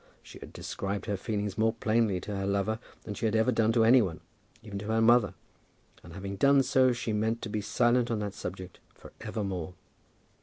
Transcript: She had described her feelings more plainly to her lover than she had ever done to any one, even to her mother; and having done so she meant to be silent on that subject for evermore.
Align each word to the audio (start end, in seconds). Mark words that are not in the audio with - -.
She 0.23 0.39
had 0.39 0.51
described 0.51 1.05
her 1.05 1.15
feelings 1.15 1.59
more 1.59 1.73
plainly 1.73 2.19
to 2.21 2.35
her 2.35 2.47
lover 2.47 2.79
than 3.03 3.13
she 3.13 3.27
had 3.27 3.35
ever 3.35 3.51
done 3.51 3.71
to 3.73 3.85
any 3.85 4.01
one, 4.01 4.19
even 4.63 4.79
to 4.79 4.87
her 4.87 4.99
mother; 4.99 5.35
and 6.01 6.13
having 6.13 6.37
done 6.37 6.63
so 6.63 6.91
she 6.91 7.13
meant 7.13 7.39
to 7.43 7.49
be 7.49 7.61
silent 7.61 8.09
on 8.09 8.17
that 8.17 8.33
subject 8.33 8.79
for 8.95 9.13
evermore. 9.21 9.75